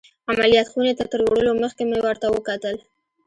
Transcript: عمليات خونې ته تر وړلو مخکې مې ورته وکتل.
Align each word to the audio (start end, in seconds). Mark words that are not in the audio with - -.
عمليات 0.29 0.67
خونې 0.71 0.93
ته 0.99 1.03
تر 1.11 1.19
وړلو 1.23 1.51
مخکې 1.63 1.83
مې 1.89 1.99
ورته 2.05 2.27
وکتل. 2.29 2.75